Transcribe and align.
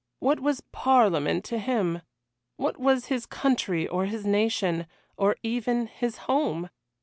What 0.17 0.39
was 0.39 0.61
Parliament 0.71 1.45
to 1.45 1.59
him? 1.59 2.01
What 2.55 2.79
was 2.79 3.05
his 3.05 3.27
country 3.27 3.87
or 3.87 4.07
his 4.07 4.25
nation? 4.25 4.87
or 5.15 5.35
even 5.43 5.85
his 5.85 6.17
home? 6.25 6.71